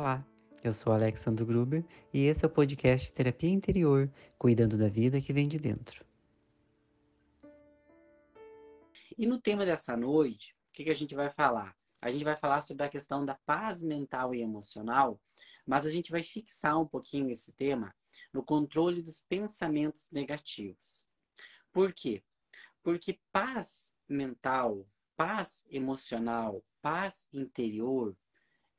[0.00, 0.26] Olá,
[0.64, 5.30] eu sou Alexandre Gruber e esse é o podcast Terapia Interior, cuidando da vida que
[5.30, 6.06] vem de dentro.
[9.18, 11.76] E no tema dessa noite, o que, que a gente vai falar?
[12.00, 15.20] A gente vai falar sobre a questão da paz mental e emocional,
[15.66, 17.94] mas a gente vai fixar um pouquinho esse tema
[18.32, 21.06] no controle dos pensamentos negativos.
[21.70, 22.22] Por quê?
[22.82, 28.16] Porque paz mental, paz emocional, paz interior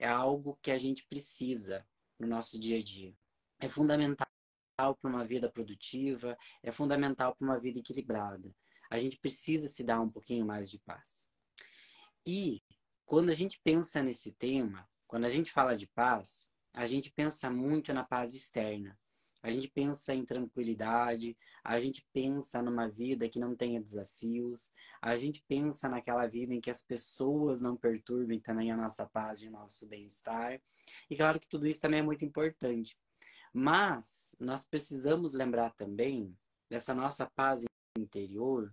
[0.02, 1.88] é algo que a gente precisa
[2.20, 3.16] no nosso dia a dia.
[3.60, 4.28] É fundamental
[4.76, 8.52] para uma vida produtiva, é fundamental para uma vida equilibrada.
[8.90, 11.30] A gente precisa se dar um pouquinho mais de paz.
[12.26, 12.64] E
[13.06, 17.52] quando a gente pensa nesse tema, quando a gente fala de paz, a gente pensa
[17.52, 19.00] muito na paz externa.
[19.44, 25.18] A gente pensa em tranquilidade, a gente pensa numa vida que não tenha desafios, a
[25.18, 29.48] gente pensa naquela vida em que as pessoas não perturbem também a nossa paz e
[29.48, 30.62] o nosso bem-estar.
[31.10, 32.96] E claro que tudo isso também é muito importante.
[33.52, 36.38] Mas nós precisamos lembrar também
[36.70, 37.66] dessa nossa paz
[37.98, 38.72] interior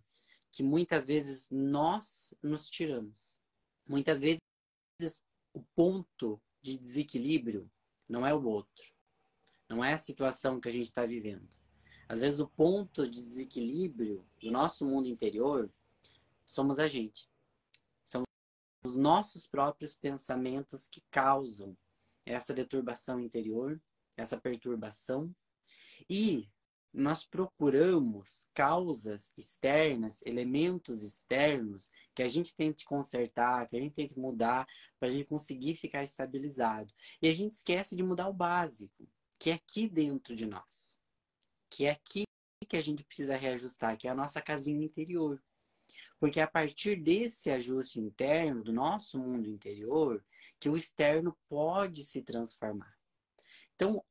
[0.53, 3.39] que muitas vezes nós nos tiramos.
[3.87, 4.41] Muitas vezes
[5.55, 7.71] o ponto de desequilíbrio
[8.07, 8.98] não é o outro
[9.69, 11.47] não é a situação que a gente está vivendo.
[12.09, 15.71] Às vezes, o ponto de desequilíbrio do nosso mundo interior
[16.47, 17.29] somos a gente.
[18.03, 18.23] São
[18.83, 21.77] os nossos próprios pensamentos que causam
[22.25, 23.79] essa deturbação interior,
[24.17, 25.35] essa perturbação.
[26.09, 26.49] E
[26.91, 34.19] nós procuramos causas externas, elementos externos que a gente tente consertar, que a gente tente
[34.19, 34.67] mudar
[34.99, 36.91] para a gente conseguir ficar estabilizado.
[37.21, 39.07] E a gente esquece de mudar o básico
[39.39, 40.99] que é aqui dentro de nós.
[41.71, 42.25] Que é aqui
[42.69, 45.43] que a gente precisa reajustar, que é a nossa casinha interior.
[46.21, 50.25] Porque é a partir desse ajuste interno, do nosso mundo interior,
[50.61, 52.95] que o externo pode se transformar.
[53.75, 54.05] Então,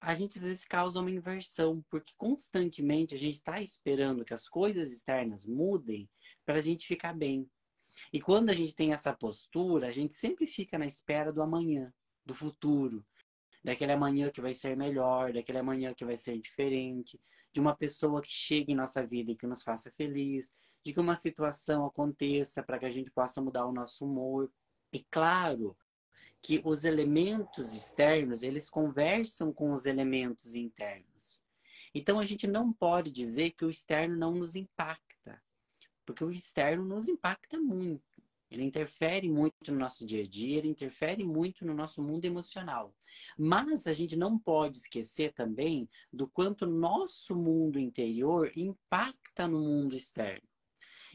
[0.00, 4.48] a gente às vezes causa uma inversão, porque constantemente a gente está esperando que as
[4.48, 6.08] coisas externas mudem
[6.44, 7.50] para a gente ficar bem.
[8.12, 11.92] E quando a gente tem essa postura, a gente sempre fica na espera do amanhã,
[12.24, 13.04] do futuro,
[13.64, 17.18] daquele amanhã que vai ser melhor, daquele amanhã que vai ser diferente,
[17.50, 20.54] de uma pessoa que chegue em nossa vida e que nos faça feliz,
[20.84, 24.52] de que uma situação aconteça para que a gente possa mudar o nosso humor.
[24.92, 25.74] E claro
[26.42, 31.42] que os elementos externos, eles conversam com os elementos internos.
[31.94, 35.42] Então a gente não pode dizer que o externo não nos impacta,
[36.04, 38.13] porque o externo nos impacta muito.
[38.54, 42.94] Ele interfere muito no nosso dia a dia, ele interfere muito no nosso mundo emocional.
[43.36, 49.96] Mas a gente não pode esquecer também do quanto nosso mundo interior impacta no mundo
[49.96, 50.46] externo.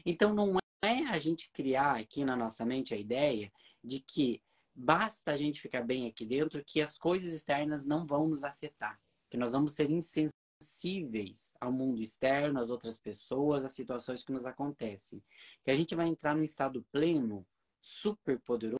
[0.04, 3.50] Então não é a gente criar aqui na nossa mente a ideia
[3.82, 4.42] de que
[4.74, 9.00] basta a gente ficar bem aqui dentro que as coisas externas não vão nos afetar,
[9.30, 14.32] que nós vamos ser insensíveis sensíveis ao mundo externo, às outras pessoas, às situações que
[14.32, 15.22] nos acontecem.
[15.64, 17.46] Que a gente vai entrar num estado pleno,
[17.80, 18.78] super poderoso,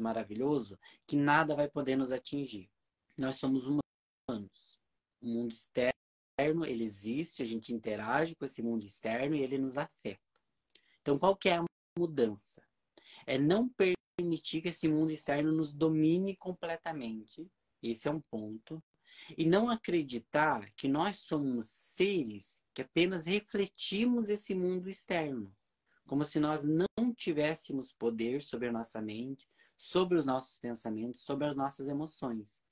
[0.00, 2.70] maravilhoso, que nada vai poder nos atingir.
[3.18, 4.78] Nós somos humanos.
[5.20, 9.78] O mundo externo, ele existe, a gente interage com esse mundo externo e ele nos
[9.78, 10.20] afeta.
[11.00, 11.64] Então, qual que é a
[11.98, 12.62] mudança?
[13.26, 17.48] É não permitir que esse mundo externo nos domine completamente.
[17.82, 18.82] Esse é um ponto.
[19.36, 25.54] E não acreditar que nós somos seres que apenas refletimos esse mundo externo.
[26.06, 31.46] Como se nós não tivéssemos poder sobre a nossa mente, sobre os nossos pensamentos, sobre
[31.46, 32.62] as nossas emoções.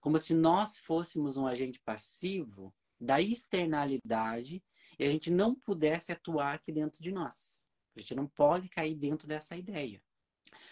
[0.00, 4.62] Como se nós fôssemos um agente passivo da externalidade
[4.98, 7.60] e a gente não pudesse atuar aqui dentro de nós.
[7.96, 10.02] A gente não pode cair dentro dessa ideia.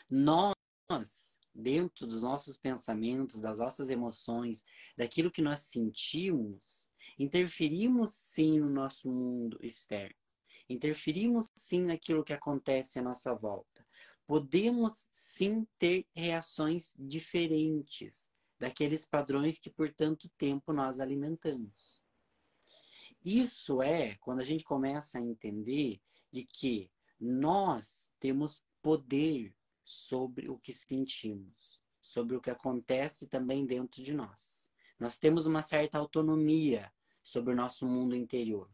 [0.09, 4.65] Nós dentro dos nossos pensamentos, das nossas emoções,
[4.97, 10.17] daquilo que nós sentimos, interferimos sim no nosso mundo externo.
[10.69, 13.87] Interferimos sim naquilo que acontece à nossa volta.
[14.27, 22.01] Podemos sim ter reações diferentes daqueles padrões que por tanto tempo nós alimentamos.
[23.25, 26.01] Isso é quando a gente começa a entender
[26.31, 26.91] de que
[27.21, 29.55] nós temos poder
[29.93, 34.69] sobre o que sentimos, sobre o que acontece também dentro de nós.
[34.99, 36.93] Nós temos uma certa autonomia
[37.23, 38.71] sobre o nosso mundo interior.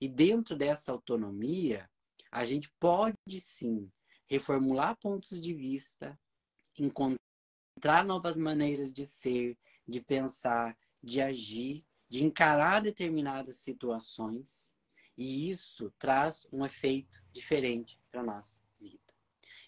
[0.00, 1.88] E dentro dessa autonomia,
[2.30, 3.90] a gente pode sim
[4.26, 6.18] reformular pontos de vista,
[6.78, 9.56] encontrar novas maneiras de ser,
[9.86, 14.74] de pensar, de agir, de encarar determinadas situações,
[15.16, 18.60] e isso traz um efeito diferente para nós.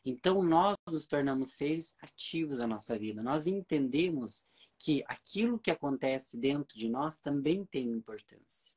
[0.05, 3.23] Então nós nos tornamos seres ativos na nossa vida.
[3.23, 4.45] Nós entendemos
[4.79, 8.73] que aquilo que acontece dentro de nós também tem importância.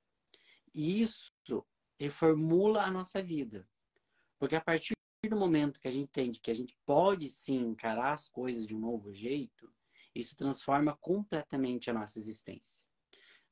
[0.73, 1.65] E isso
[1.97, 3.67] reformula a nossa vida.
[4.37, 4.93] Porque a partir
[5.29, 8.75] do momento que a gente entende que a gente pode sim encarar as coisas de
[8.75, 9.73] um novo jeito,
[10.13, 12.83] isso transforma completamente a nossa existência.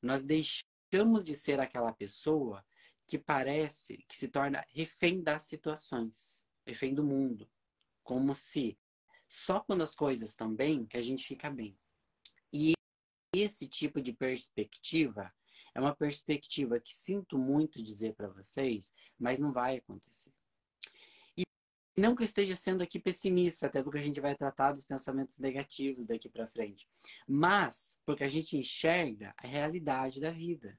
[0.02, 2.62] Nós deixamos de ser aquela pessoa
[3.06, 7.48] que parece que se torna refém das situações, refém do mundo,
[8.02, 8.78] como se
[9.28, 11.78] só quando as coisas estão bem que a gente fica bem.
[12.52, 12.74] E
[13.34, 15.32] esse tipo de perspectiva
[15.74, 20.30] é uma perspectiva que sinto muito dizer para vocês, mas não vai acontecer.
[21.34, 21.44] E
[21.96, 25.38] não que eu esteja sendo aqui pessimista, até porque a gente vai tratar dos pensamentos
[25.38, 26.86] negativos daqui para frente,
[27.26, 30.78] mas porque a gente enxerga a realidade da vida.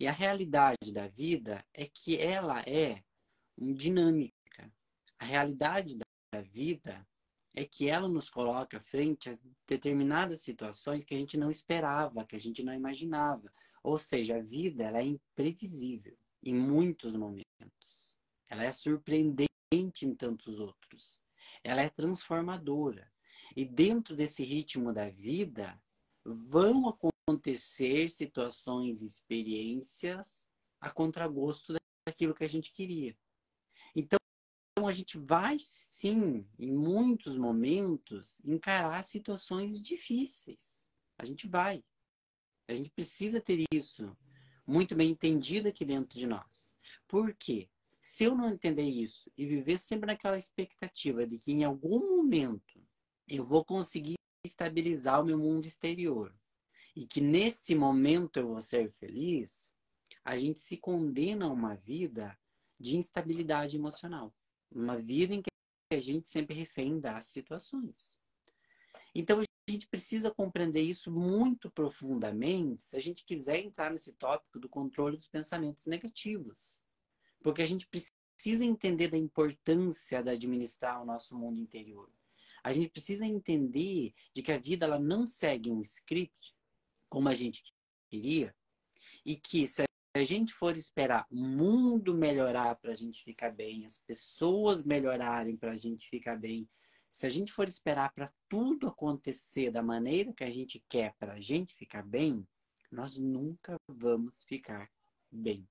[0.00, 3.04] E a realidade da vida é que ela é
[3.56, 4.72] dinâmica.
[5.20, 6.04] A realidade da
[6.40, 7.06] vida
[7.54, 9.34] é que ela nos coloca frente a
[9.66, 13.52] determinadas situações que a gente não esperava, que a gente não imaginava.
[13.82, 18.16] Ou seja, a vida ela é imprevisível em muitos momentos.
[18.48, 19.50] Ela é surpreendente
[20.02, 21.20] em tantos outros.
[21.62, 23.10] Ela é transformadora.
[23.54, 25.80] E dentro desse ritmo da vida,
[26.24, 30.48] vão acontecer situações, experiências
[30.80, 31.74] a contragosto
[32.06, 33.16] daquilo que a gente queria.
[34.82, 40.84] Então, a gente vai sim, em muitos momentos, encarar situações difíceis.
[41.16, 41.84] A gente vai.
[42.66, 44.16] A gente precisa ter isso
[44.66, 46.76] muito bem entendido aqui dentro de nós.
[47.06, 47.70] Por quê?
[48.00, 52.84] Se eu não entender isso e viver sempre naquela expectativa de que em algum momento
[53.28, 56.34] eu vou conseguir estabilizar o meu mundo exterior
[56.96, 59.70] e que nesse momento eu vou ser feliz,
[60.24, 62.36] a gente se condena a uma vida
[62.80, 64.34] de instabilidade emocional.
[64.74, 65.50] Uma vida em que
[65.90, 68.16] a gente sempre refém das situações.
[69.14, 74.58] Então a gente precisa compreender isso muito profundamente se a gente quiser entrar nesse tópico
[74.58, 76.80] do controle dos pensamentos negativos.
[77.42, 82.10] Porque a gente precisa entender da importância de administrar o nosso mundo interior.
[82.64, 86.54] A gente precisa entender de que a vida ela não segue um script
[87.08, 87.62] como a gente
[88.08, 88.54] queria
[89.24, 89.82] e que se
[90.14, 95.56] a gente for esperar o mundo melhorar para a gente ficar bem, as pessoas melhorarem
[95.56, 96.68] para a gente ficar bem,
[97.10, 101.34] se a gente for esperar para tudo acontecer da maneira que a gente quer para
[101.34, 102.46] a gente ficar bem,
[102.90, 104.90] nós nunca vamos ficar
[105.30, 105.66] bem.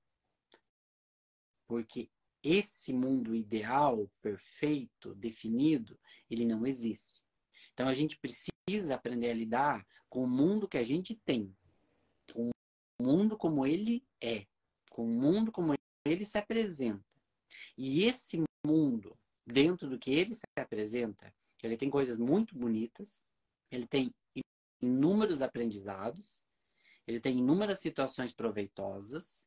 [1.68, 2.10] Porque
[2.44, 6.00] esse mundo ideal, perfeito, definido,
[6.30, 7.22] ele não existe.
[7.74, 11.56] Então a gente precisa aprender a lidar com o mundo que a gente tem,
[13.02, 14.46] mundo como ele é,
[14.90, 15.74] com o mundo como
[16.06, 17.04] ele se apresenta.
[17.78, 23.24] E esse mundo dentro do que ele se apresenta, ele tem coisas muito bonitas,
[23.70, 24.14] ele tem
[24.82, 26.44] inúmeros aprendizados,
[27.08, 29.46] ele tem inúmeras situações proveitosas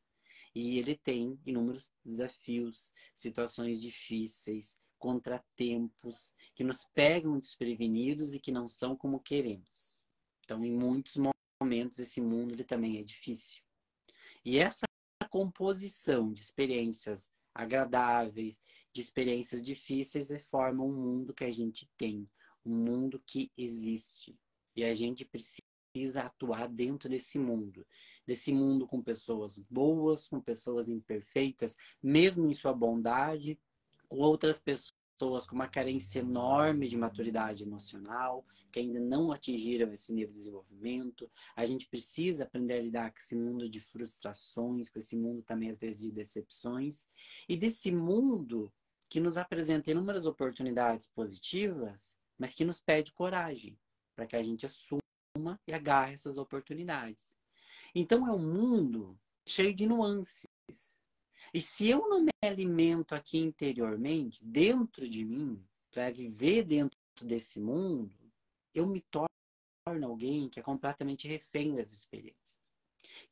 [0.54, 8.68] e ele tem inúmeros desafios, situações difíceis, contratempos que nos pegam desprevenidos e que não
[8.68, 9.98] são como queremos.
[10.44, 11.16] Então, em muitos
[11.64, 13.62] momentos esse mundo ele também é difícil.
[14.44, 14.84] E essa
[15.30, 18.60] composição de experiências agradáveis,
[18.92, 22.28] de experiências difíceis, e forma um mundo que a gente tem,
[22.64, 24.38] um mundo que existe.
[24.76, 27.86] E a gente precisa atuar dentro desse mundo,
[28.26, 33.58] desse mundo com pessoas boas, com pessoas imperfeitas, mesmo em sua bondade,
[34.08, 39.92] com outras pessoas pessoas com uma carência enorme de maturidade emocional, que ainda não atingiram
[39.92, 41.30] esse nível de desenvolvimento.
[41.56, 45.70] A gente precisa aprender a lidar com esse mundo de frustrações, com esse mundo também,
[45.70, 47.06] às vezes, de decepções.
[47.48, 48.72] E desse mundo
[49.08, 53.78] que nos apresenta inúmeras oportunidades positivas, mas que nos pede coragem
[54.16, 55.00] para que a gente assuma
[55.66, 57.32] e agarre essas oportunidades.
[57.94, 60.48] Então, é um mundo cheio de nuances
[61.54, 67.60] e se eu não me alimento aqui interiormente, dentro de mim, para viver dentro desse
[67.60, 68.12] mundo,
[68.74, 69.28] eu me torno
[70.04, 72.58] alguém que é completamente refém das experiências.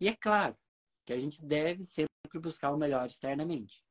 [0.00, 0.56] E é claro
[1.04, 2.08] que a gente deve sempre
[2.40, 3.84] buscar o melhor externamente.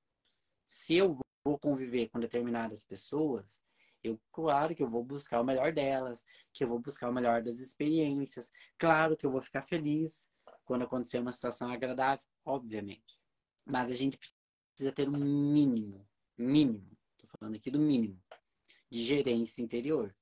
[0.66, 3.62] Se eu vou conviver com determinadas pessoas,
[4.02, 6.24] eu, claro que eu vou buscar o melhor delas,
[6.54, 8.50] que eu vou buscar o melhor das experiências.
[8.78, 10.30] Claro que eu vou ficar feliz
[10.64, 13.21] quando acontecer uma situação agradável, obviamente.
[13.72, 16.06] Mas a gente precisa ter um mínimo,
[16.38, 18.22] mínimo, estou falando aqui do mínimo,
[18.90, 20.14] de gerência interior.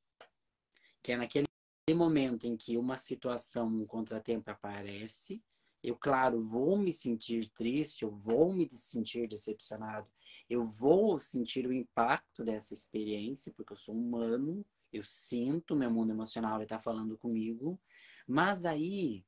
[1.01, 1.47] Que é naquele
[1.95, 5.43] momento em que uma situação, um contratempo aparece,
[5.81, 10.07] Eu, claro, vou me sentir triste, eu vou me sentir decepcionado,
[10.49, 16.11] eu vou sentir o impacto dessa experiência, porque eu sou humano, eu sinto, meu mundo
[16.11, 17.79] emocional está falando comigo,
[18.27, 19.25] mas aí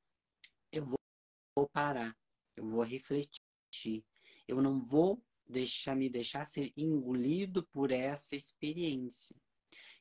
[0.72, 2.16] eu vou parar,
[2.56, 4.04] eu vou refletir,
[4.52, 9.36] eu não vou deixar me deixar ser engolido por essa experiência.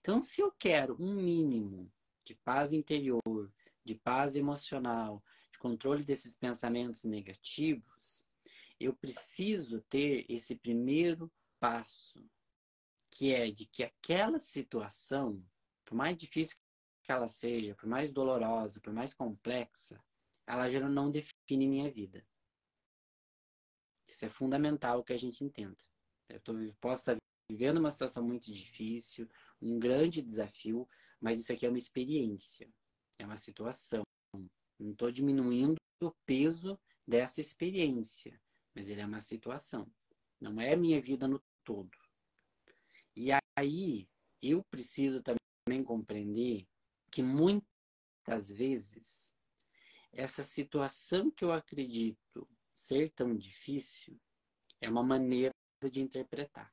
[0.00, 1.92] Então, se eu quero um mínimo
[2.24, 3.52] de paz interior,
[3.84, 8.24] de paz emocional, de controle desses pensamentos negativos,
[8.78, 12.24] eu preciso ter esse primeiro passo,
[13.10, 15.44] que é de que aquela situação,
[15.84, 16.56] por mais difícil
[17.02, 20.02] que ela seja, por mais dolorosa, por mais complexa,
[20.46, 22.24] ela já não define minha vida.
[24.10, 25.78] Isso é fundamental que a gente entenda.
[26.28, 27.16] Eu tô, posso estar
[27.48, 29.28] vivendo uma situação muito difícil,
[29.62, 30.88] um grande desafio,
[31.20, 32.68] mas isso aqui é uma experiência,
[33.20, 34.02] é uma situação.
[34.80, 36.76] Não estou diminuindo o peso
[37.06, 38.40] dessa experiência,
[38.74, 39.88] mas ele é uma situação.
[40.40, 41.96] Não é a minha vida no todo.
[43.14, 44.08] E aí
[44.42, 46.66] eu preciso também compreender
[47.12, 49.32] que muitas vezes
[50.12, 52.19] essa situação que eu acredito
[52.80, 54.18] ser tão difícil
[54.80, 55.54] é uma maneira
[55.90, 56.72] de interpretar.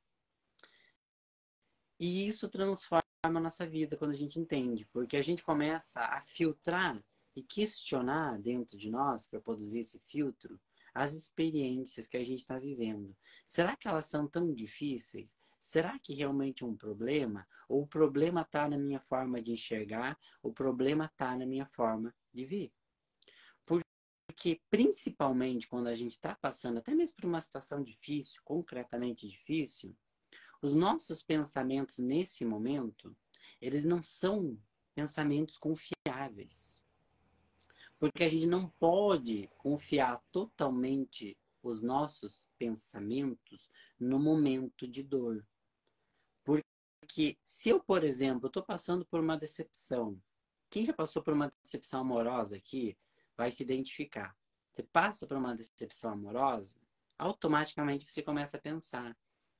[2.00, 6.22] E isso transforma a nossa vida quando a gente entende, porque a gente começa a
[6.22, 7.02] filtrar
[7.34, 10.60] e questionar dentro de nós, para produzir esse filtro,
[10.94, 13.16] as experiências que a gente está vivendo.
[13.44, 15.36] Será que elas são tão difíceis?
[15.60, 17.46] Será que realmente é um problema?
[17.68, 20.18] Ou o problema está na minha forma de enxergar?
[20.42, 22.72] O problema está na minha forma de ver?
[24.38, 29.96] Porque, principalmente quando a gente está passando até mesmo por uma situação difícil, concretamente difícil,
[30.62, 33.16] os nossos pensamentos nesse momento,
[33.60, 34.56] eles não são
[34.94, 36.80] pensamentos confiáveis.
[37.98, 43.68] Porque a gente não pode confiar totalmente os nossos pensamentos
[43.98, 45.44] no momento de dor.
[46.44, 50.16] Porque se eu, por exemplo, estou passando por uma decepção,
[50.70, 52.96] quem já passou por uma decepção amorosa aqui,
[53.38, 54.36] vai se identificar.
[54.74, 56.76] Você passa por uma decepção amorosa,
[57.16, 59.16] automaticamente você começa a pensar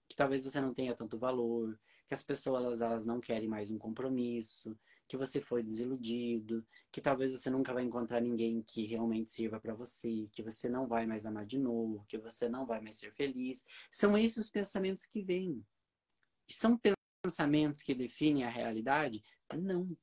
[0.09, 3.79] que talvez você não tenha tanto valor, que as pessoas elas não querem mais um
[3.79, 9.61] compromisso, que você foi desiludido, que talvez você nunca vai encontrar ninguém que realmente sirva
[9.61, 12.99] para você, que você não vai mais amar de novo, que você não vai mais
[12.99, 13.65] ser feliz.
[13.91, 15.65] São esses os pensamentos que vêm.
[16.49, 16.81] São
[17.25, 19.23] pensamentos que definem a realidade?
[19.55, 19.97] Não.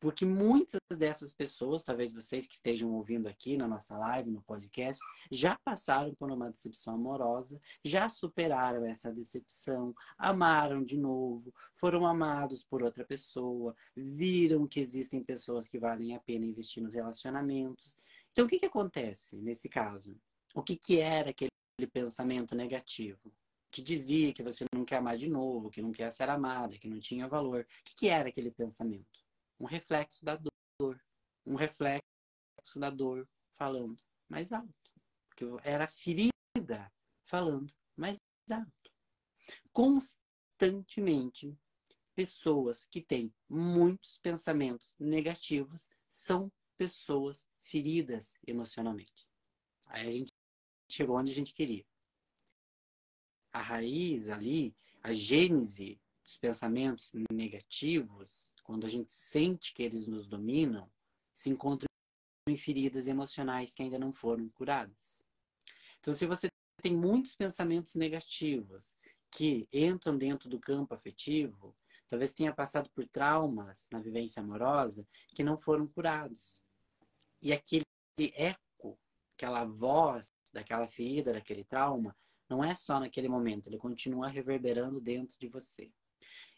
[0.00, 5.04] Porque muitas dessas pessoas, talvez vocês que estejam ouvindo aqui na nossa live, no podcast,
[5.30, 12.64] já passaram por uma decepção amorosa, já superaram essa decepção, amaram de novo, foram amados
[12.64, 17.98] por outra pessoa, viram que existem pessoas que valem a pena investir nos relacionamentos.
[18.32, 20.16] Então, o que, que acontece nesse caso?
[20.54, 21.50] O que, que era aquele
[21.92, 23.30] pensamento negativo?
[23.70, 26.88] Que dizia que você não quer amar de novo, que não quer ser amada, que
[26.88, 27.60] não tinha valor.
[27.60, 29.19] O que, que era aquele pensamento?
[29.60, 30.36] Um reflexo da
[30.78, 30.98] dor,
[31.44, 32.02] um reflexo
[32.76, 34.74] da dor falando mais alto,
[35.28, 36.90] porque era ferida
[37.24, 38.16] falando mais
[38.50, 38.90] alto.
[39.72, 41.54] Constantemente,
[42.14, 49.28] pessoas que têm muitos pensamentos negativos são pessoas feridas emocionalmente.
[49.86, 50.32] Aí a gente
[50.88, 51.84] chegou onde a gente queria.
[53.52, 60.28] A raiz ali, a gênese dos pensamentos negativos, quando a gente sente que eles nos
[60.28, 60.90] dominam,
[61.32, 61.86] se encontram
[62.48, 65.18] em feridas emocionais que ainda não foram curadas.
[65.98, 66.48] Então, se você
[66.82, 68.96] tem muitos pensamentos negativos
[69.30, 71.76] que entram dentro do campo afetivo,
[72.08, 76.62] talvez tenha passado por traumas na vivência amorosa que não foram curados.
[77.42, 77.84] E aquele
[78.34, 78.98] eco,
[79.36, 82.16] aquela voz daquela ferida, daquele trauma,
[82.48, 85.92] não é só naquele momento, ele continua reverberando dentro de você.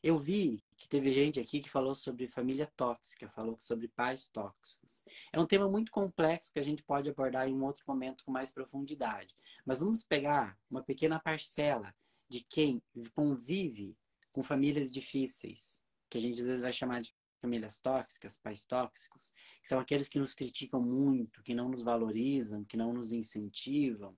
[0.02, 5.04] Eu vi que teve gente aqui que falou sobre família tóxica, falou sobre pais tóxicos.
[5.32, 8.32] É um tema muito complexo que a gente pode abordar em um outro momento com
[8.32, 9.32] mais profundidade.
[9.64, 11.94] Mas vamos pegar uma pequena parcela
[12.28, 12.82] de quem
[13.14, 13.97] convive
[14.32, 15.80] com famílias difíceis,
[16.11, 20.09] que a gente às vezes vai chamar de famílias tóxicas, pais tóxicos, que são aqueles
[20.09, 24.16] que nos criticam muito, que não nos valorizam, que não nos incentivam.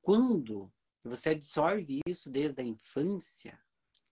[0.00, 0.72] Quando
[1.04, 3.58] você absorve isso desde a infância,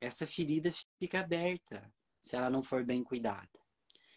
[0.00, 3.48] essa ferida fica aberta se ela não for bem cuidada.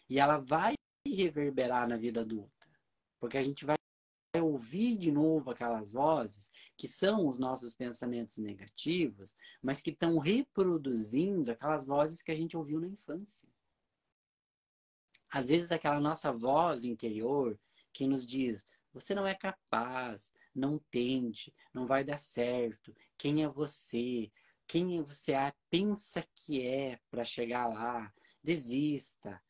[0.08, 0.74] E ela vai
[1.06, 2.68] reverberar na vida adulta,
[3.18, 3.76] porque a gente vai
[4.40, 11.50] ouvir de novo aquelas vozes que são os nossos pensamentos negativos, mas que estão reproduzindo
[11.50, 13.48] aquelas vozes que a gente ouviu na infância.
[15.30, 17.58] Às vezes aquela nossa voz interior
[17.92, 22.94] que nos diz: Você não é capaz, não tende, não vai dar certo.
[23.16, 24.30] Quem é você?
[24.66, 28.12] Quem você é, pensa que é para chegar lá?
[28.42, 29.42] Desista.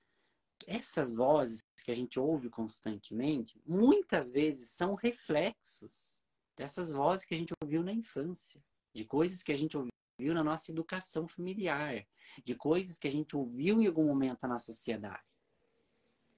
[0.66, 6.23] Essas vozes que a gente ouve constantemente, muitas vezes são reflexos
[6.57, 8.62] dessas vozes que a gente ouviu na infância,
[8.95, 12.07] de coisas que a gente ouviu na nossa educação familiar,
[12.45, 15.23] de coisas que a gente ouviu em algum momento na sociedade.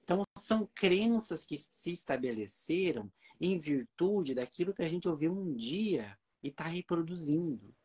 [0.03, 6.17] Então, são crenças que se estabeleceram em virtude daquilo que a gente ouviu um dia
[6.43, 7.75] e está reproduzindo.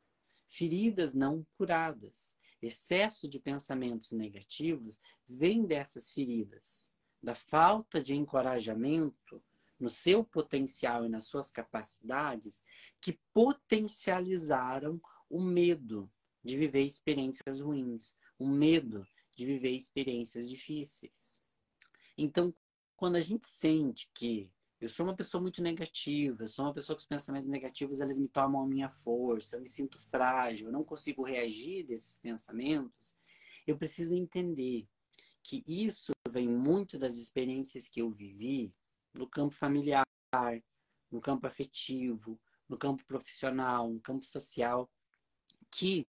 [0.50, 2.36] Feridas não curadas.
[2.60, 6.92] Excesso de pensamentos negativos vem dessas feridas,
[7.22, 9.42] da falta de encorajamento
[9.78, 12.62] no seu potencial e nas suas capacidades
[13.00, 16.10] que potencializaram o medo
[16.42, 21.40] de viver experiências ruins, o medo de viver experiências difíceis.
[22.18, 22.52] Então,
[22.96, 24.50] quando a gente sente que
[24.80, 28.18] eu sou uma pessoa muito negativa, eu sou uma pessoa que os pensamentos negativos eles
[28.18, 33.14] me tomam a minha força, eu me sinto frágil, eu não consigo reagir desses pensamentos,
[33.66, 34.88] eu preciso entender
[35.42, 38.74] que isso vem muito das experiências que eu vivi
[39.12, 40.04] no campo familiar,
[41.10, 44.88] no campo afetivo, no campo profissional, no campo social,
[45.70, 46.06] que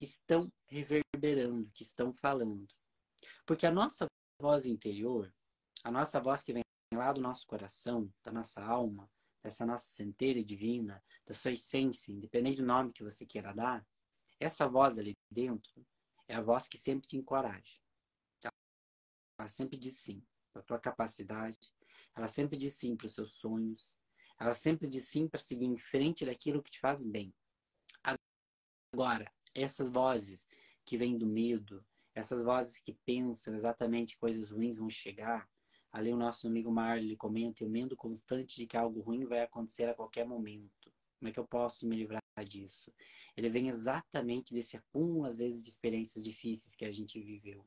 [0.00, 2.66] estão reverberando, que estão falando.
[3.44, 4.06] Porque a nossa
[4.40, 5.32] voz interior,
[5.82, 6.63] a nossa voz que vem
[6.96, 9.10] lá do nosso coração, da nossa alma,
[9.42, 13.86] dessa nossa centelha divina, da sua essência, independente do nome que você queira dar,
[14.40, 15.86] essa voz ali dentro
[16.26, 17.80] é a voz que sempre te encoraja.
[19.38, 21.72] Ela sempre diz sim para a tua capacidade,
[22.14, 23.98] ela sempre diz sim para os seus sonhos,
[24.38, 27.34] ela sempre diz sim para seguir em frente daquilo que te faz bem.
[28.92, 30.46] Agora, essas vozes
[30.84, 31.84] que vêm do medo,
[32.14, 35.48] essas vozes que pensam exatamente coisas ruins vão chegar,
[35.94, 39.84] Ali o nosso amigo Marley comenta, o medo constante de que algo ruim vai acontecer
[39.84, 40.92] a qualquer momento.
[41.20, 42.92] Como é que eu posso me livrar disso?
[43.36, 47.64] Ele vem exatamente desse acúmulo, às vezes, de experiências difíceis que a gente viveu.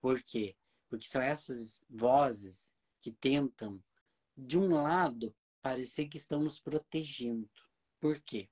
[0.00, 0.54] Por quê?
[0.88, 3.82] Porque são essas vozes que tentam,
[4.36, 7.50] de um lado, parecer que estão nos protegendo.
[7.98, 8.48] Por quê?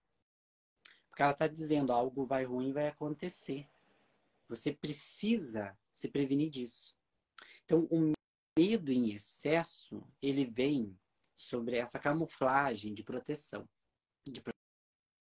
[1.09, 3.69] Porque ela está dizendo algo vai ruim vai acontecer.
[4.49, 6.97] Você precisa se prevenir disso.
[7.65, 8.18] Então, o
[8.59, 10.99] medo em excesso, ele vem
[11.37, 13.69] sobre essa camuflagem de proteção.
[14.29, 14.43] De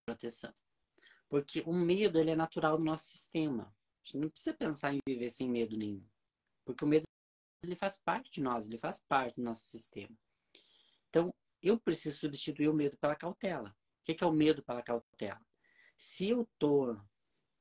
[0.08, 0.52] proteção.
[1.30, 3.66] Porque o medo ele é natural no nosso sistema.
[3.66, 6.04] A gente não precisa pensar em viver sem medo nenhum.
[6.66, 7.04] Porque o medo
[7.64, 10.18] ele faz parte de nós, ele faz parte do nosso sistema.
[11.10, 13.70] Então, eu preciso substituir o medo pela cautela.
[14.02, 15.46] O que é o medo pela cautela?
[15.96, 16.98] Se eu tô,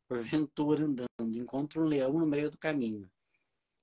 [0.08, 3.10] porventura, andando, encontro um leão no meio do caminho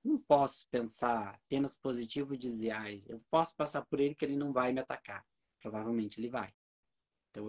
[0.04, 4.36] não posso pensar apenas positivo e dizer, ah, eu posso passar por ele que ele
[4.36, 5.26] não vai me atacar.
[5.62, 6.54] Provavelmente ele vai.
[7.32, 7.48] Então,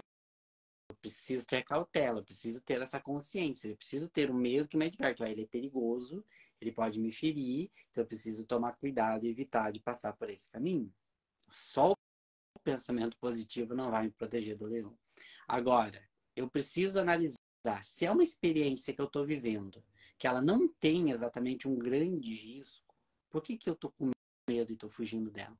[0.88, 4.76] eu preciso ter cautela, eu preciso ter essa consciência, eu preciso ter o medo que
[4.76, 5.24] me adverte.
[5.24, 6.24] Ah, ele é perigoso,
[6.60, 10.48] ele pode me ferir, então eu preciso tomar cuidado e evitar de passar por esse
[10.50, 10.92] caminho.
[11.50, 14.96] Só o pensamento positivo não vai me proteger do leão.
[15.46, 16.02] Agora,
[16.36, 17.38] eu preciso analisar
[17.82, 19.82] se é uma experiência que eu estou vivendo
[20.18, 22.94] que ela não tem exatamente um grande risco,
[23.31, 24.11] por que, que eu tô com
[24.48, 25.59] medo e tô fugindo dela?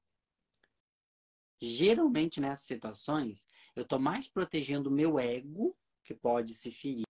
[1.61, 7.05] Geralmente nessas situações, eu tô mais protegendo o meu ego, que pode se ferir,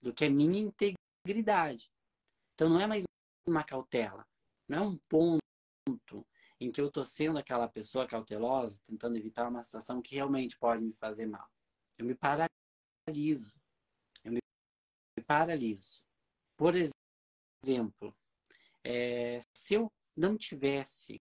[0.00, 1.92] do que a minha integridade.
[2.54, 3.04] Então não é mais
[3.46, 4.26] uma cautela,
[4.68, 5.40] não é um ponto
[6.60, 10.82] em que eu tô sendo aquela pessoa cautelosa, tentando evitar uma situação que realmente pode
[10.82, 11.48] me fazer mal.
[11.96, 13.52] Eu me paraliso.
[14.24, 14.40] Eu me
[15.24, 16.02] paraliso.
[16.58, 18.12] Por exemplo,
[18.84, 21.20] é, se eu não tivesse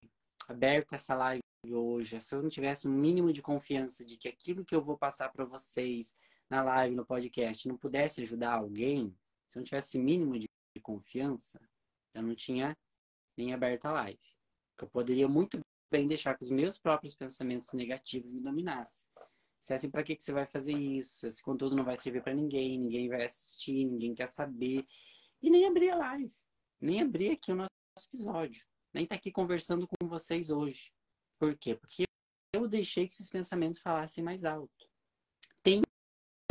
[0.50, 4.66] aberto essa live hoje, se eu não tivesse um mínimo de confiança de que aquilo
[4.66, 6.16] que eu vou passar para vocês
[6.50, 9.16] na live, no podcast, não pudesse ajudar alguém,
[9.48, 10.48] se eu não tivesse mínimo de
[10.82, 11.60] confiança,
[12.16, 12.76] eu não tinha
[13.38, 14.20] nem aberto a live.
[14.82, 15.60] Eu poderia muito
[15.92, 19.06] bem deixar que os meus próprios pensamentos negativos me dominassem.
[19.60, 21.28] Se é assim, para que, que você vai fazer isso?
[21.28, 24.84] Esse conteúdo não vai servir para ninguém, ninguém vai assistir, ninguém quer saber.
[25.42, 26.34] E nem abri a live,
[26.82, 27.70] nem abri aqui o nosso
[28.08, 30.92] episódio, nem tá aqui conversando com vocês hoje.
[31.40, 31.76] Por quê?
[31.76, 32.06] Porque
[32.54, 34.90] eu deixei que esses pensamentos falassem mais alto.
[35.62, 35.82] Tem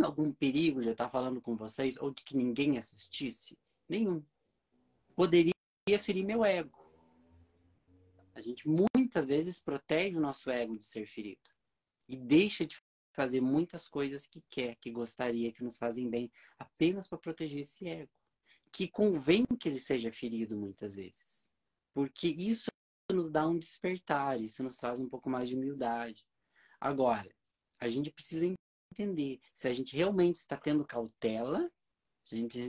[0.01, 3.57] algum perigo de eu estar falando com vocês ou de que ninguém assistisse?
[3.89, 4.23] Nenhum.
[5.15, 5.53] Poderia
[6.01, 6.77] ferir meu ego.
[8.33, 11.49] A gente muitas vezes protege o nosso ego de ser ferido
[12.07, 17.07] e deixa de fazer muitas coisas que quer, que gostaria, que nos fazem bem, apenas
[17.07, 18.11] para proteger esse ego
[18.71, 21.49] que convém que ele seja ferido muitas vezes.
[21.93, 22.69] Porque isso
[23.11, 26.25] nos dá um despertar, isso nos traz um pouco mais de humildade.
[26.79, 27.33] Agora,
[27.79, 28.45] a gente precisa
[28.91, 31.71] entender se a gente realmente está tendo cautela,
[32.25, 32.59] se a gente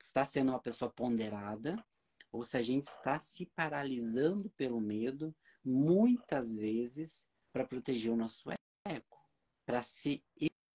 [0.00, 1.84] está sendo uma pessoa ponderada,
[2.30, 8.50] ou se a gente está se paralisando pelo medo, muitas vezes, para proteger o nosso
[8.86, 9.18] ego,
[9.64, 10.22] para se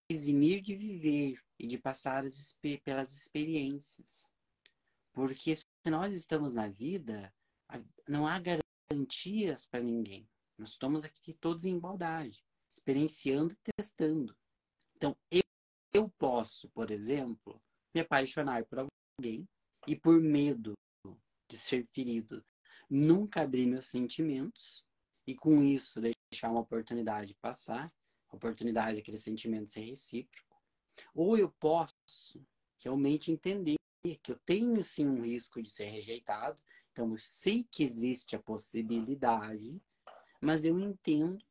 [0.10, 4.30] eximir de viver e de passar as, pelas experiências.
[5.12, 7.34] Porque se nós estamos na vida,
[8.08, 10.28] não há garantias para ninguém.
[10.58, 14.36] Nós estamos aqui todos em igualdade, experienciando e testando.
[14.96, 15.44] Então, eu,
[15.94, 17.62] eu posso, por exemplo,
[17.94, 18.88] me apaixonar por
[19.20, 19.48] alguém
[19.88, 20.74] e por medo
[21.50, 22.46] de ser ferido,
[22.90, 24.84] nunca abrir meus sentimentos
[25.26, 27.92] e com isso deixar uma oportunidade passar,
[28.32, 30.49] oportunidade daquele sentimento ser recíproco.
[31.14, 32.46] Ou eu posso
[32.78, 33.76] realmente entender
[34.22, 36.60] que eu tenho sim um risco de ser rejeitado,
[36.92, 39.82] então eu sei que existe a possibilidade,
[40.42, 41.44] mas eu entendo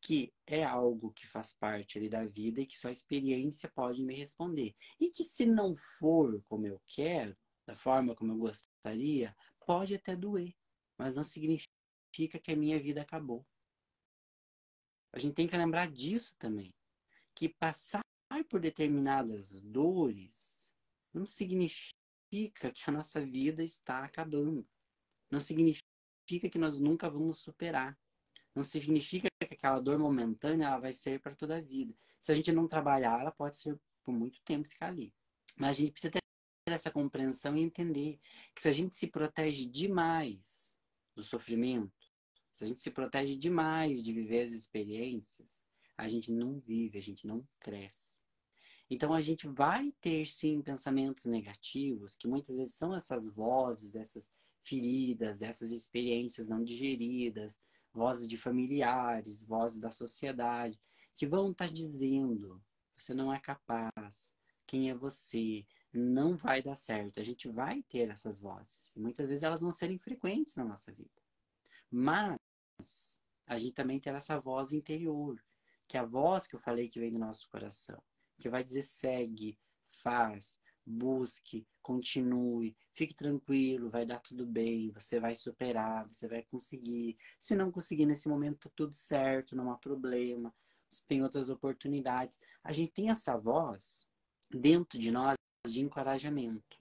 [0.00, 4.02] que é algo que faz parte ali da vida e que só a experiência pode
[4.02, 4.74] me responder.
[5.00, 9.34] E que se não for como eu quero, da forma como eu gostaria,
[9.64, 10.52] pode até doer,
[10.98, 11.70] mas não significa
[12.42, 13.46] que a minha vida acabou.
[15.12, 16.74] A gente tem que lembrar disso também,
[17.34, 18.02] que passar
[18.44, 20.74] por determinadas dores
[21.12, 24.66] não significa que a nossa vida está acabando.
[25.30, 27.98] Não significa que nós nunca vamos superar.
[28.54, 31.94] Não significa que aquela dor momentânea ela vai ser para toda a vida.
[32.18, 35.12] Se a gente não trabalhar, ela pode ser por muito tempo ficar ali.
[35.56, 36.20] Mas a gente precisa ter
[36.66, 38.20] essa compreensão e entender
[38.54, 40.76] que se a gente se protege demais
[41.14, 41.92] do sofrimento,
[42.52, 45.62] se a gente se protege demais de viver as experiências,
[45.96, 48.21] a gente não vive, a gente não cresce.
[48.92, 54.30] Então a gente vai ter sim pensamentos negativos, que muitas vezes são essas vozes dessas
[54.62, 57.58] feridas, dessas experiências não digeridas,
[57.90, 60.78] vozes de familiares, vozes da sociedade,
[61.16, 62.62] que vão estar tá dizendo:
[62.94, 64.34] você não é capaz,
[64.66, 67.18] quem é você, não vai dar certo.
[67.18, 68.94] A gente vai ter essas vozes.
[68.94, 71.22] E muitas vezes elas vão ser infrequentes na nossa vida.
[71.90, 75.42] Mas a gente também tem essa voz interior,
[75.88, 78.02] que é a voz que eu falei que vem do nosso coração,
[78.38, 79.58] que vai dizer segue,
[79.90, 87.16] faz, busque, continue, fique tranquilo, vai dar tudo bem, você vai superar, você vai conseguir.
[87.38, 90.54] Se não conseguir nesse momento, tá tudo certo, não há problema,
[90.90, 92.40] você tem outras oportunidades.
[92.62, 94.06] A gente tem essa voz
[94.50, 96.78] dentro de nós de encorajamento,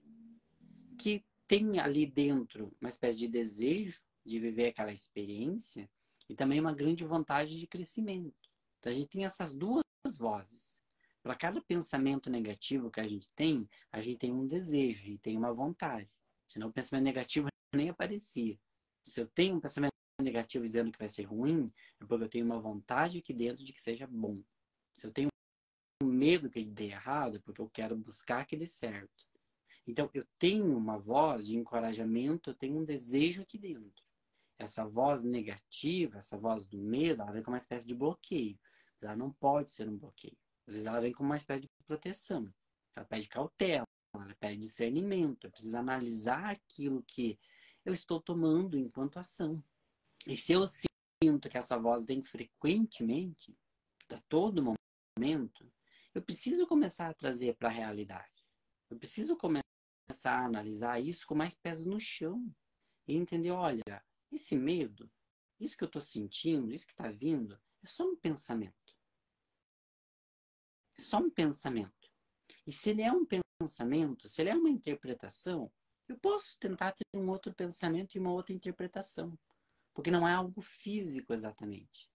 [0.98, 5.90] que tem ali dentro uma espécie de desejo de viver aquela experiência
[6.30, 8.50] e também uma grande vontade de crescimento.
[8.80, 9.84] Então a gente tem essas duas
[10.18, 10.78] vozes.
[11.24, 15.22] Para cada pensamento negativo que a gente tem, a gente tem um desejo, a gente
[15.22, 16.10] tem uma vontade.
[16.48, 18.60] Senão o pensamento negativo nem aparecia.
[19.04, 22.46] Se eu tenho um pensamento negativo dizendo que vai ser ruim, é porque eu tenho
[22.46, 24.44] uma vontade aqui dentro de que seja bom.
[24.94, 25.30] Se eu tenho
[26.04, 29.26] medo que ele dê errado, é porque eu quero buscar que dê certo.
[29.88, 34.04] Então, eu tenho uma voz de encorajamento, eu tenho um desejo aqui dentro.
[34.58, 38.60] Essa voz negativa, essa voz do medo, ela vem com uma espécie de bloqueio.
[39.02, 40.38] Ela não pode ser um bloqueio.
[40.68, 42.54] Às vezes ela vem com uma espécie de proteção.
[42.96, 45.46] Ela pede cautela, ela pede discernimento.
[45.46, 47.40] Eu preciso analisar aquilo que
[47.86, 49.64] eu estou tomando enquanto ação.
[50.28, 53.58] E se eu sinto que essa voz vem frequentemente,
[54.10, 54.76] a todo
[55.18, 55.72] momento,
[56.14, 58.46] eu preciso começar a trazer para a realidade.
[58.90, 59.64] Eu preciso começar
[60.26, 62.54] a analisar isso com mais pés no chão.
[63.08, 65.10] E entender, olha, esse medo,
[65.60, 68.81] isso que eu estou sentindo, isso que está vindo, é só um pensamento
[71.02, 72.12] só um pensamento.
[72.66, 75.72] E se ele é um pensamento, se ele é uma interpretação,
[76.08, 79.38] eu posso tentar ter um outro pensamento e uma outra interpretação.
[79.94, 82.10] Porque não é algo físico exatamente.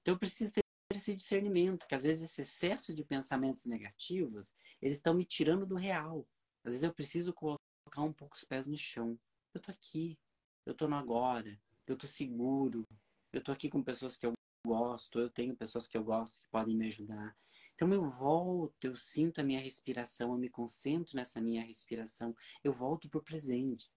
[0.00, 4.96] Então eu preciso ter esse discernimento, que às vezes esse excesso de pensamentos negativos, eles
[4.96, 6.26] estão me tirando do real.
[6.64, 9.18] Às vezes eu preciso colocar um pouco os pés no chão.
[9.52, 10.18] Eu tô aqui,
[10.64, 12.86] eu tô no agora, eu tô seguro,
[13.32, 14.32] eu tô aqui com pessoas que eu
[14.66, 17.36] gosto, eu tenho pessoas que eu gosto que podem me ajudar.
[17.74, 22.72] Então eu volto, eu sinto a minha respiração, eu me concentro nessa minha respiração, eu
[22.72, 23.90] volto para o presente,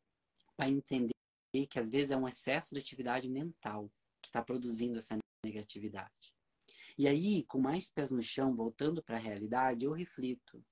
[0.55, 1.13] para entender
[1.69, 6.33] que às vezes é um excesso de atividade mental que está produzindo essa negatividade.
[6.97, 10.63] E aí, com mais pés no chão, voltando para a realidade, eu reflito.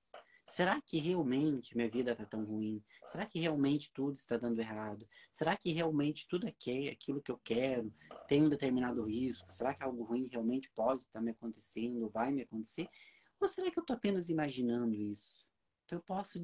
[0.48, 2.80] Será que realmente minha vida está tão ruim?
[3.04, 5.06] Será que realmente tudo está dando errado?
[5.32, 7.92] Será que realmente tudo é aquilo que eu quero
[8.28, 9.52] tem um determinado risco?
[9.52, 12.88] Será que algo ruim realmente pode estar tá me acontecendo, vai me acontecer?
[13.40, 15.44] Ou será que eu estou apenas imaginando isso?
[15.84, 16.40] Então eu posso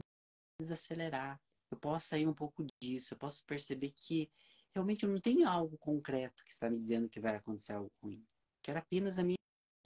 [0.61, 4.29] desacelerar, eu posso sair um pouco disso, eu posso perceber que
[4.75, 8.27] realmente eu não tenho algo concreto que está me dizendo que vai acontecer algo ruim.
[8.61, 9.37] Que era apenas a minha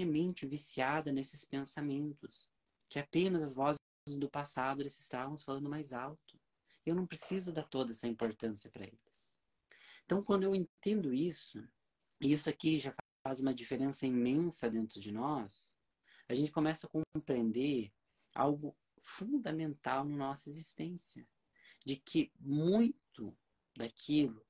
[0.00, 2.48] mente viciada nesses pensamentos,
[2.88, 6.38] que apenas as vozes do passado eles estavam falando mais alto.
[6.84, 9.36] Eu não preciso dar toda essa importância para eles.
[10.04, 11.66] Então, quando eu entendo isso,
[12.20, 15.74] e isso aqui já faz uma diferença imensa dentro de nós,
[16.28, 17.92] a gente começa a compreender
[18.32, 21.26] algo fundamental na nossa existência,
[21.84, 23.36] de que muito
[23.76, 24.46] daquilo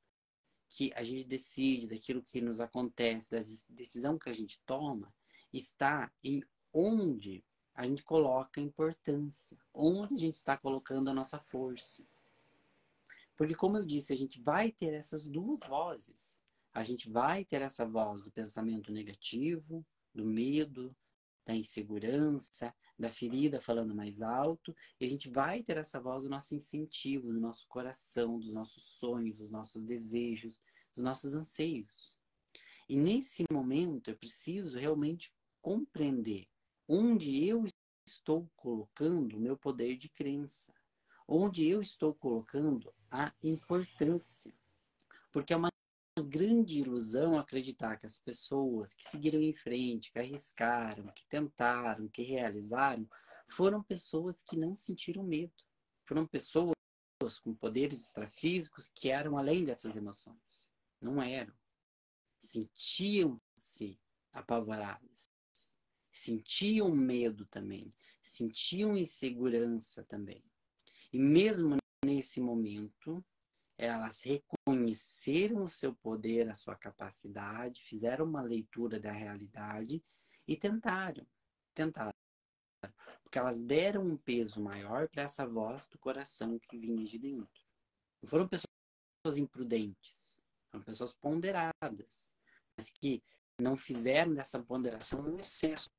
[0.69, 3.41] que a gente decide, daquilo que nos acontece, da
[3.71, 5.15] decisão que a gente toma,
[5.53, 6.43] está em
[6.75, 7.45] onde
[7.77, 12.03] a gente coloca importância, onde a gente está colocando a nossa força.
[13.37, 16.39] Porque, como eu disse, a gente vai ter essas duas vozes.
[16.73, 19.85] A gente vai ter essa voz do pensamento negativo,
[20.15, 20.97] do medo,
[21.45, 26.31] da insegurança, da ferida falando mais alto, e a gente vai ter essa voz do
[26.31, 30.63] nosso incentivo, do nosso coração, dos nossos sonhos, dos nossos desejos,
[30.95, 32.19] dos nossos anseios.
[32.89, 36.49] E nesse momento eu preciso realmente compreender
[36.89, 37.65] onde eu
[38.07, 40.73] estou colocando o meu poder de crença,
[41.27, 44.53] onde eu estou colocando a importância.
[45.33, 45.71] Porque é uma
[46.25, 52.23] grande ilusão acreditar que as pessoas que seguiram em frente, que arriscaram, que tentaram, que
[52.23, 53.09] realizaram,
[53.49, 55.53] foram pessoas que não sentiram medo.
[56.05, 56.75] Foram pessoas
[57.43, 60.69] com poderes extrafísicos que eram além dessas emoções.
[61.01, 61.55] Não eram.
[62.39, 63.99] Sentiam-se
[64.33, 65.36] apavoradas.
[66.17, 67.93] Sentiam medo também.
[68.23, 70.43] Sentiam insegurança também.
[71.13, 73.23] E mesmo nesse momento,
[73.77, 80.03] elas reconheceram o seu poder, a sua capacidade, fizeram uma leitura da realidade
[80.49, 81.27] e tentaram.
[81.75, 82.15] Tentaram.
[83.23, 87.63] Porque elas deram um peso maior para essa voz do coração que vinha de dentro.
[88.23, 92.35] Não foram pessoas imprudentes, foram pessoas ponderadas,
[92.75, 93.23] mas que
[93.61, 95.91] não fizeram dessa ponderação um excesso.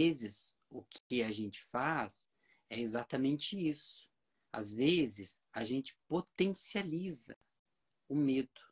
[0.00, 2.26] Vezes, o que a gente faz
[2.70, 4.08] é exatamente isso.
[4.50, 7.36] Às vezes, a gente potencializa
[8.08, 8.62] o medo,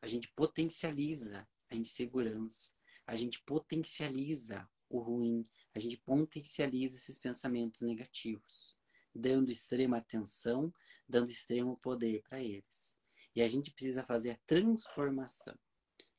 [0.00, 2.72] a gente potencializa a insegurança,
[3.06, 8.74] a gente potencializa o ruim, a gente potencializa esses pensamentos negativos,
[9.14, 10.72] dando extrema atenção,
[11.06, 12.96] dando extremo poder para eles.
[13.36, 15.58] E a gente precisa fazer a transformação,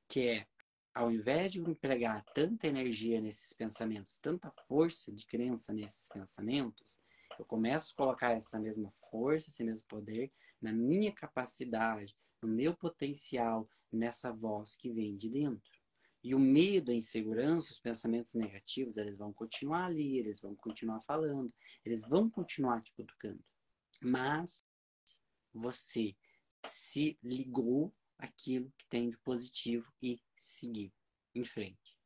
[0.08, 0.48] que é,
[0.95, 7.01] ao invés de empregar tanta energia nesses pensamentos, tanta força de crença nesses pensamentos,
[7.38, 10.31] eu começo a colocar essa mesma força, esse mesmo poder
[10.62, 15.71] na minha capacidade, no meu potencial, nessa voz que vem de dentro.
[16.23, 21.01] E o medo, a insegurança, os pensamentos negativos, eles vão continuar ali, eles vão continuar
[21.01, 21.53] falando,
[21.84, 23.43] eles vão continuar te cutucando.
[24.01, 24.65] Mas
[25.53, 26.15] você
[26.65, 30.91] se ligou aquilo que tem de positivo e seguiu
[31.34, 31.97] em frente.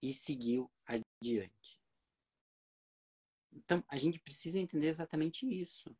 [0.00, 1.80] E seguiu adiante.
[3.52, 5.94] Então, a gente precisa entender exatamente isso,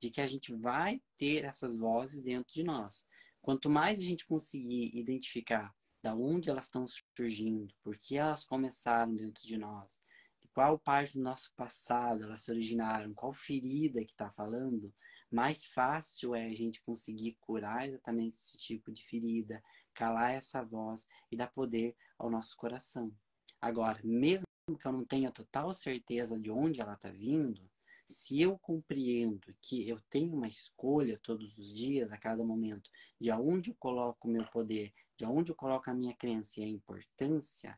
[0.00, 3.04] de que a gente vai ter essas vozes dentro de nós.
[3.42, 9.14] Quanto mais a gente conseguir identificar da onde elas estão surgindo, por que elas começaram
[9.14, 10.02] dentro de nós,
[10.40, 14.94] de qual parte do nosso passado elas se originaram, qual ferida que está falando,
[15.34, 19.60] mais fácil é a gente conseguir curar exatamente esse tipo de ferida,
[19.92, 23.12] calar essa voz e dar poder ao nosso coração.
[23.60, 24.46] Agora, mesmo
[24.78, 27.68] que eu não tenha total certeza de onde ela está vindo,
[28.06, 32.88] se eu compreendo que eu tenho uma escolha todos os dias, a cada momento,
[33.20, 36.64] de aonde eu coloco o meu poder, de aonde eu coloco a minha crença e
[36.64, 37.76] a importância,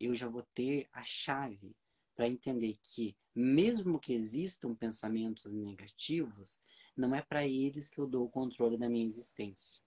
[0.00, 1.76] eu já vou ter a chave
[2.14, 6.60] para entender que, mesmo que existam pensamentos negativos,
[6.96, 9.80] não é para eles que eu dou o controle da minha existência.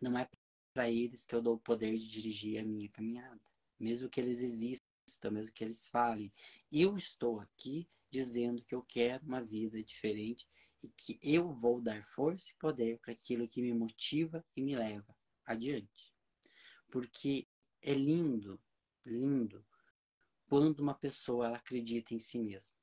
[0.00, 0.28] Não é
[0.72, 3.40] para eles que eu dou o poder de dirigir a minha caminhada.
[3.78, 4.90] Mesmo que eles existam
[5.30, 6.32] mesmo que eles falem.
[6.70, 10.46] Eu estou aqui dizendo que eu quero uma vida diferente
[10.82, 14.76] e que eu vou dar força e poder para aquilo que me motiva e me
[14.76, 16.12] leva adiante.
[16.90, 17.46] Porque
[17.82, 18.60] é lindo,
[19.04, 19.64] lindo,
[20.48, 22.76] quando uma pessoa acredita em si mesma.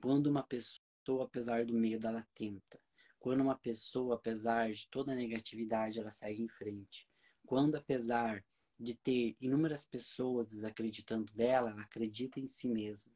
[0.00, 2.81] Quando uma pessoa, apesar do medo, ela tenta.
[3.22, 7.08] Quando uma pessoa, apesar de toda a negatividade, ela segue em frente.
[7.46, 8.44] Quando, apesar
[8.76, 13.14] de ter inúmeras pessoas desacreditando dela, ela acredita em si mesma.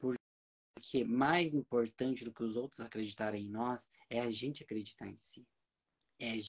[0.00, 5.16] Porque mais importante do que os outros acreditarem em nós é a gente acreditar em
[5.16, 5.46] si.
[6.18, 6.42] É a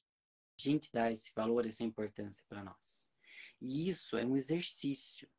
[0.60, 3.08] gente dar esse valor, essa importância para nós.
[3.60, 5.30] E isso é um exercício.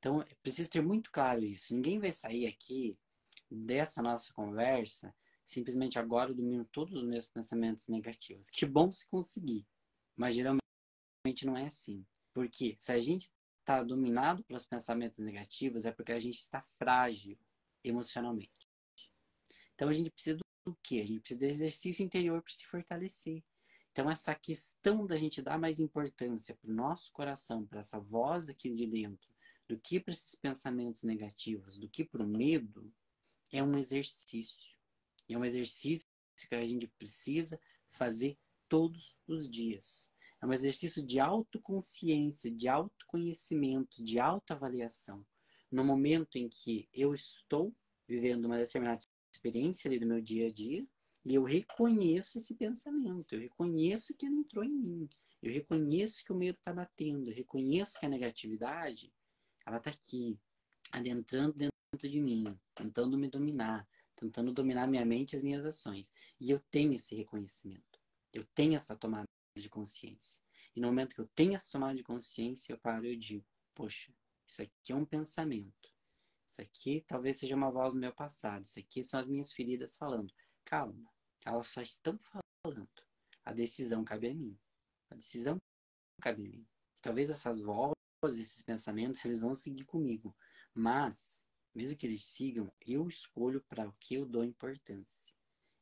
[0.00, 1.72] Então, é preciso ter muito claro isso.
[1.72, 2.98] Ninguém vai sair aqui
[3.48, 5.14] dessa nossa conversa
[5.48, 8.50] simplesmente agora dominando todos os meus pensamentos negativos.
[8.50, 9.66] Que bom se conseguir.
[10.14, 10.60] Mas geralmente
[11.46, 12.04] não é assim.
[12.34, 13.30] Porque se a gente
[13.60, 17.38] está dominado pelos pensamentos negativos, é porque a gente está frágil
[17.82, 18.68] emocionalmente.
[19.74, 21.00] Então a gente precisa do quê?
[21.00, 23.42] A gente precisa do exercício interior para se fortalecer.
[23.90, 28.50] Então essa questão da gente dar mais importância para o nosso coração, para essa voz
[28.50, 29.32] aqui de dentro,
[29.66, 32.92] do que para esses pensamentos negativos, do que para o medo,
[33.50, 34.77] é um exercício.
[35.28, 36.04] É um exercício
[36.48, 37.60] que a gente precisa
[37.90, 38.38] fazer
[38.68, 40.10] todos os dias.
[40.40, 45.26] É um exercício de autoconsciência, de autoconhecimento, de autoavaliação.
[45.70, 47.74] No momento em que eu estou
[48.06, 49.00] vivendo uma determinada
[49.34, 50.86] experiência ali do meu dia a dia,
[51.24, 55.08] e eu reconheço esse pensamento, eu reconheço que ele entrou em mim,
[55.42, 59.12] eu reconheço que o medo está batendo, eu reconheço que a negatividade,
[59.66, 60.38] ela está aqui,
[60.90, 63.86] adentrando dentro de mim, tentando me dominar,
[64.18, 66.12] tentando dominar minha mente e as minhas ações.
[66.40, 68.00] E eu tenho esse reconhecimento,
[68.32, 69.24] eu tenho essa tomada
[69.56, 70.42] de consciência.
[70.74, 74.12] E no momento que eu tenho essa tomada de consciência, eu paro e digo, poxa,
[74.46, 75.92] isso aqui é um pensamento.
[76.46, 78.64] Isso aqui talvez seja uma voz do meu passado.
[78.64, 80.32] Isso aqui são as minhas feridas falando.
[80.64, 81.10] Calma,
[81.44, 82.88] elas só estão falando.
[83.44, 84.58] A decisão cabe a mim.
[85.10, 85.56] A decisão
[86.20, 86.66] cabe a mim.
[87.00, 90.34] Talvez essas vozes, esses pensamentos, eles vão seguir comigo.
[90.74, 91.42] Mas,
[91.78, 95.32] mesmo que eles sigam, eu escolho para o que eu dou importância.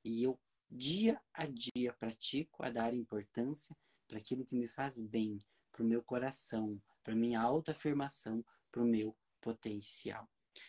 [0.05, 0.39] E eu,
[0.71, 3.75] dia a dia, pratico a dar importância
[4.07, 5.39] para aquilo que me faz bem,
[5.73, 10.29] para o meu coração, para minha autoafirmação, para o meu potencial.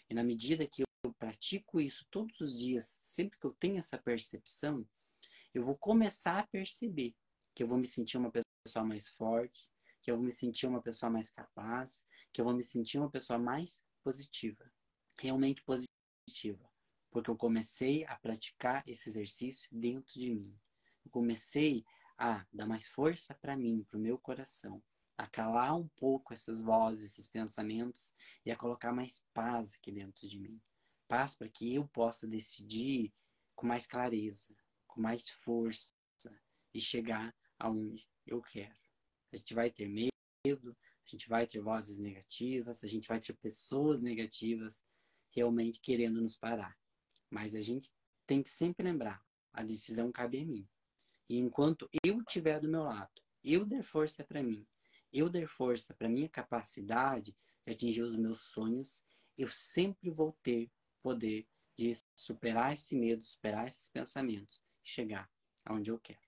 [0.09, 3.97] E na medida que eu pratico isso todos os dias, sempre que eu tenho essa
[3.97, 4.87] percepção,
[5.53, 7.13] eu vou começar a perceber
[7.53, 9.69] que eu vou me sentir uma pessoa mais forte,
[10.01, 13.11] que eu vou me sentir uma pessoa mais capaz, que eu vou me sentir uma
[13.11, 14.71] pessoa mais positiva,
[15.19, 16.69] realmente positiva,
[17.09, 20.55] porque eu comecei a praticar esse exercício dentro de mim.
[21.03, 21.83] Eu comecei
[22.17, 24.83] a dar mais força para mim, para o meu coração,
[25.17, 28.13] a calar um pouco essas vozes, esses pensamentos
[28.45, 30.61] e a colocar mais paz aqui dentro de mim.
[31.07, 33.13] Paz para que eu possa decidir
[33.55, 35.93] com mais clareza, com mais força
[36.73, 38.77] e chegar aonde eu quero.
[39.33, 43.33] A gente vai ter medo, a gente vai ter vozes negativas, a gente vai ter
[43.33, 44.85] pessoas negativas
[45.37, 46.75] realmente querendo nos parar.
[47.29, 47.93] Mas a gente
[48.25, 49.23] tem que sempre lembrar,
[49.53, 50.67] a decisão cabe a mim.
[51.29, 54.67] E enquanto eu estiver do meu lado, eu der força para mim,
[55.13, 59.03] eu der força para minha capacidade de atingir os meus sonhos,
[59.37, 60.71] eu sempre vou ter
[61.03, 61.47] poder
[61.77, 65.29] de superar esse medo, superar esses pensamentos, chegar
[65.63, 66.27] aonde eu quero.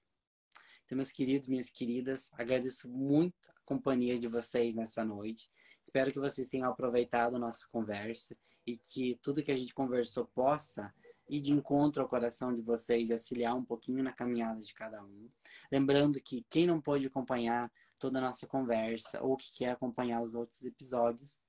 [0.86, 5.47] Então, meus queridos, minhas queridas, agradeço muito companhia de vocês nessa noite.
[5.79, 10.25] Espero que vocês tenham aproveitado a nossa conversa e que tudo que a gente conversou
[10.25, 10.91] possa
[11.29, 15.03] ir de encontro ao coração de vocês e auxiliar um pouquinho na caminhada de cada
[15.03, 15.29] um.
[15.71, 20.34] Lembrando que quem não pode acompanhar toda a nossa conversa ou que quer acompanhar os
[20.34, 21.39] outros episódios,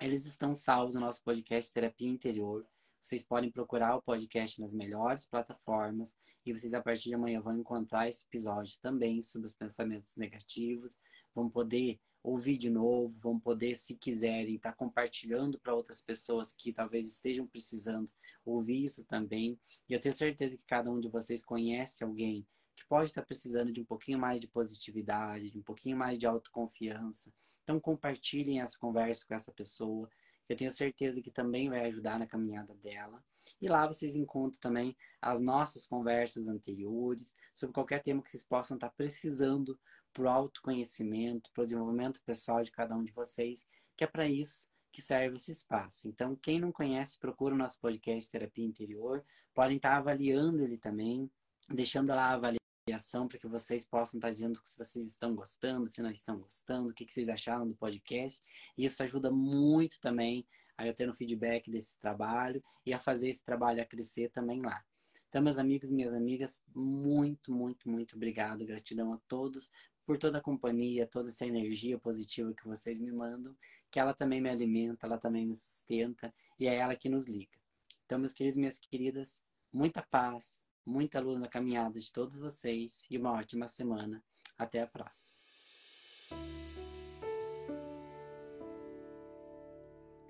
[0.00, 2.64] eles estão salvos no nosso podcast Terapia Interior.
[3.06, 7.56] Vocês podem procurar o podcast nas melhores plataformas e vocês, a partir de amanhã, vão
[7.56, 10.98] encontrar esse episódio também sobre os pensamentos negativos.
[11.32, 16.52] Vão poder ouvir de novo, vão poder, se quiserem, estar tá compartilhando para outras pessoas
[16.52, 18.12] que talvez estejam precisando
[18.44, 19.56] ouvir isso também.
[19.88, 23.70] E eu tenho certeza que cada um de vocês conhece alguém que pode estar precisando
[23.70, 27.32] de um pouquinho mais de positividade, de um pouquinho mais de autoconfiança.
[27.62, 30.10] Então compartilhem essa conversa com essa pessoa.
[30.48, 33.22] Eu tenho certeza que também vai ajudar na caminhada dela.
[33.60, 38.76] E lá vocês encontram também as nossas conversas anteriores sobre qualquer tema que vocês possam
[38.76, 39.78] estar precisando
[40.12, 44.26] para o autoconhecimento, para o desenvolvimento pessoal de cada um de vocês, que é para
[44.26, 46.08] isso que serve esse espaço.
[46.08, 49.22] Então, quem não conhece, procura o nosso podcast Terapia Interior.
[49.54, 51.30] Podem estar avaliando ele também,
[51.68, 55.88] deixando lá a avaliação avaliação para que vocês possam estar dizendo se vocês estão gostando,
[55.88, 58.42] se não estão gostando, o que, que vocês acharam do podcast.
[58.78, 60.46] E isso ajuda muito também
[60.78, 64.62] a eu ter um feedback desse trabalho e a fazer esse trabalho a crescer também
[64.62, 64.84] lá.
[65.28, 68.64] Então, meus amigos e minhas amigas, muito, muito, muito obrigado.
[68.64, 69.68] Gratidão a todos
[70.04, 73.56] por toda a companhia, toda essa energia positiva que vocês me mandam,
[73.90, 77.58] que ela também me alimenta, ela também me sustenta e é ela que nos liga.
[78.04, 79.42] Então, meus queridos e minhas queridas,
[79.72, 84.22] muita paz, muita luz na caminhada de todos vocês e uma ótima semana.
[84.56, 85.36] Até a próxima.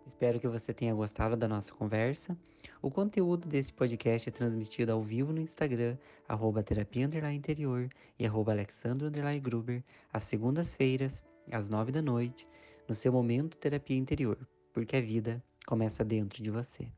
[0.07, 2.38] Espero que você tenha gostado da nossa conversa.
[2.80, 5.98] O conteúdo desse podcast é transmitido ao vivo no Instagram,
[6.28, 7.02] arroba terapia
[7.32, 7.88] interior
[8.18, 9.11] e arroba alexandro
[9.42, 12.48] gruber, às segundas-feiras, às nove da noite,
[12.88, 14.38] no seu momento terapia interior,
[14.72, 16.88] porque a vida começa dentro de você.